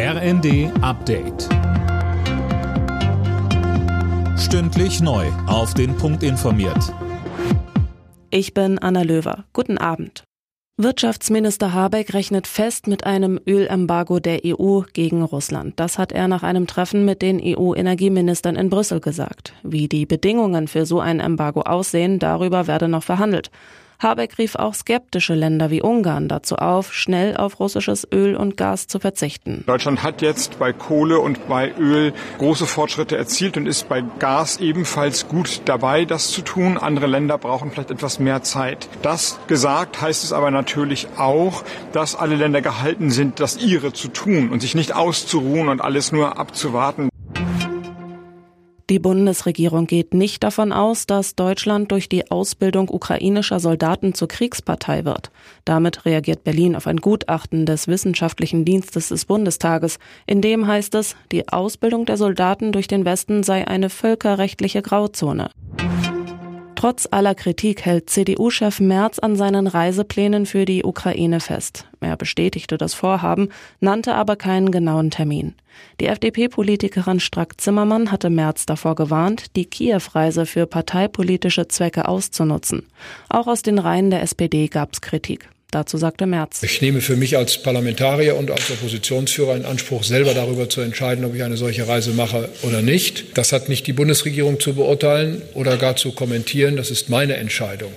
RND 0.00 0.70
Update. 0.80 1.48
Stündlich 4.38 5.00
neu. 5.00 5.26
Auf 5.48 5.74
den 5.74 5.96
Punkt 5.96 6.22
informiert. 6.22 6.94
Ich 8.30 8.54
bin 8.54 8.78
Anna 8.78 9.02
Löwer. 9.02 9.46
Guten 9.52 9.76
Abend. 9.76 10.22
Wirtschaftsminister 10.76 11.72
Habeck 11.72 12.14
rechnet 12.14 12.46
fest 12.46 12.86
mit 12.86 13.06
einem 13.06 13.40
Ölembargo 13.44 14.20
der 14.20 14.42
EU 14.44 14.82
gegen 14.92 15.24
Russland. 15.24 15.80
Das 15.80 15.98
hat 15.98 16.12
er 16.12 16.28
nach 16.28 16.44
einem 16.44 16.68
Treffen 16.68 17.04
mit 17.04 17.20
den 17.20 17.40
EU-Energieministern 17.42 18.54
in 18.54 18.70
Brüssel 18.70 19.00
gesagt. 19.00 19.52
Wie 19.64 19.88
die 19.88 20.06
Bedingungen 20.06 20.68
für 20.68 20.86
so 20.86 21.00
ein 21.00 21.18
Embargo 21.18 21.62
aussehen, 21.62 22.20
darüber 22.20 22.68
werde 22.68 22.86
noch 22.86 23.02
verhandelt. 23.02 23.50
Habeck 24.00 24.38
rief 24.38 24.54
auch 24.54 24.74
skeptische 24.74 25.34
Länder 25.34 25.70
wie 25.70 25.82
Ungarn 25.82 26.28
dazu 26.28 26.56
auf, 26.56 26.94
schnell 26.94 27.36
auf 27.36 27.58
russisches 27.58 28.06
Öl 28.12 28.36
und 28.36 28.56
Gas 28.56 28.86
zu 28.86 29.00
verzichten. 29.00 29.64
Deutschland 29.66 30.04
hat 30.04 30.22
jetzt 30.22 30.58
bei 30.60 30.72
Kohle 30.72 31.18
und 31.18 31.48
bei 31.48 31.72
Öl 31.76 32.12
große 32.38 32.66
Fortschritte 32.66 33.16
erzielt 33.16 33.56
und 33.56 33.66
ist 33.66 33.88
bei 33.88 34.04
Gas 34.20 34.58
ebenfalls 34.58 35.26
gut 35.26 35.62
dabei, 35.64 36.04
das 36.04 36.30
zu 36.30 36.42
tun. 36.42 36.78
Andere 36.78 37.08
Länder 37.08 37.38
brauchen 37.38 37.72
vielleicht 37.72 37.90
etwas 37.90 38.20
mehr 38.20 38.42
Zeit. 38.44 38.88
Das 39.02 39.40
gesagt 39.48 40.00
heißt 40.00 40.22
es 40.22 40.32
aber 40.32 40.52
natürlich 40.52 41.08
auch, 41.16 41.64
dass 41.92 42.14
alle 42.14 42.36
Länder 42.36 42.62
gehalten 42.62 43.10
sind, 43.10 43.40
das 43.40 43.56
ihre 43.56 43.92
zu 43.92 44.08
tun 44.08 44.50
und 44.50 44.60
sich 44.60 44.76
nicht 44.76 44.94
auszuruhen 44.94 45.68
und 45.68 45.80
alles 45.80 46.12
nur 46.12 46.38
abzuwarten. 46.38 47.08
Die 48.90 48.98
Bundesregierung 48.98 49.86
geht 49.86 50.14
nicht 50.14 50.42
davon 50.42 50.72
aus, 50.72 51.04
dass 51.04 51.34
Deutschland 51.34 51.92
durch 51.92 52.08
die 52.08 52.30
Ausbildung 52.30 52.88
ukrainischer 52.88 53.60
Soldaten 53.60 54.14
zur 54.14 54.28
Kriegspartei 54.28 55.04
wird. 55.04 55.30
Damit 55.66 56.06
reagiert 56.06 56.42
Berlin 56.42 56.74
auf 56.74 56.86
ein 56.86 56.96
Gutachten 56.96 57.66
des 57.66 57.86
Wissenschaftlichen 57.86 58.64
Dienstes 58.64 59.08
des 59.08 59.26
Bundestages. 59.26 59.98
In 60.26 60.40
dem 60.40 60.66
heißt 60.66 60.94
es, 60.94 61.16
die 61.32 61.48
Ausbildung 61.48 62.06
der 62.06 62.16
Soldaten 62.16 62.72
durch 62.72 62.88
den 62.88 63.04
Westen 63.04 63.42
sei 63.42 63.68
eine 63.68 63.90
völkerrechtliche 63.90 64.80
Grauzone. 64.80 65.50
Trotz 66.78 67.08
aller 67.10 67.34
Kritik 67.34 67.84
hält 67.84 68.08
CDU-Chef 68.08 68.78
Merz 68.78 69.18
an 69.18 69.34
seinen 69.34 69.66
Reiseplänen 69.66 70.46
für 70.46 70.64
die 70.64 70.84
Ukraine 70.84 71.40
fest. 71.40 71.88
Er 71.98 72.16
bestätigte 72.16 72.78
das 72.78 72.94
Vorhaben, 72.94 73.48
nannte 73.80 74.14
aber 74.14 74.36
keinen 74.36 74.70
genauen 74.70 75.10
Termin. 75.10 75.54
Die 76.00 76.06
FDP-Politikerin 76.06 77.18
Strack-Zimmermann 77.18 78.12
hatte 78.12 78.30
Merz 78.30 78.64
davor 78.64 78.94
gewarnt, 78.94 79.56
die 79.56 79.64
Kiew-Reise 79.64 80.46
für 80.46 80.66
parteipolitische 80.66 81.66
Zwecke 81.66 82.06
auszunutzen. 82.06 82.86
Auch 83.28 83.48
aus 83.48 83.62
den 83.62 83.80
Reihen 83.80 84.10
der 84.10 84.22
SPD 84.22 84.68
gab 84.68 84.92
es 84.92 85.00
Kritik. 85.00 85.50
Dazu 85.70 85.98
sagte 85.98 86.26
Merz. 86.26 86.62
Ich 86.62 86.80
nehme 86.80 87.02
für 87.02 87.16
mich 87.16 87.36
als 87.36 87.62
Parlamentarier 87.62 88.36
und 88.36 88.50
als 88.50 88.70
Oppositionsführer 88.70 89.54
in 89.54 89.66
Anspruch, 89.66 90.02
selber 90.02 90.32
darüber 90.32 90.70
zu 90.70 90.80
entscheiden, 90.80 91.26
ob 91.26 91.34
ich 91.34 91.42
eine 91.42 91.58
solche 91.58 91.86
Reise 91.86 92.12
mache 92.12 92.48
oder 92.62 92.80
nicht. 92.80 93.36
Das 93.36 93.52
hat 93.52 93.68
nicht 93.68 93.86
die 93.86 93.92
Bundesregierung 93.92 94.60
zu 94.60 94.74
beurteilen 94.74 95.42
oder 95.52 95.76
gar 95.76 95.96
zu 95.96 96.12
kommentieren. 96.12 96.76
Das 96.76 96.90
ist 96.90 97.10
meine 97.10 97.36
Entscheidung. 97.36 97.92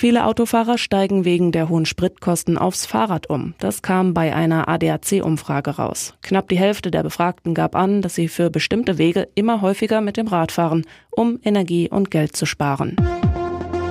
Viele 0.00 0.24
Autofahrer 0.24 0.78
steigen 0.78 1.26
wegen 1.26 1.52
der 1.52 1.68
hohen 1.68 1.84
Spritkosten 1.84 2.56
aufs 2.56 2.86
Fahrrad 2.86 3.28
um. 3.28 3.52
Das 3.58 3.82
kam 3.82 4.14
bei 4.14 4.34
einer 4.34 4.66
ADAC-Umfrage 4.66 5.72
raus. 5.72 6.14
Knapp 6.22 6.48
die 6.48 6.58
Hälfte 6.58 6.90
der 6.90 7.02
Befragten 7.02 7.52
gab 7.52 7.76
an, 7.76 8.00
dass 8.00 8.14
sie 8.14 8.28
für 8.28 8.48
bestimmte 8.48 8.96
Wege 8.96 9.28
immer 9.34 9.60
häufiger 9.60 10.00
mit 10.00 10.16
dem 10.16 10.28
Rad 10.28 10.52
fahren, 10.52 10.86
um 11.10 11.38
Energie 11.44 11.90
und 11.90 12.10
Geld 12.10 12.34
zu 12.34 12.46
sparen. 12.46 12.96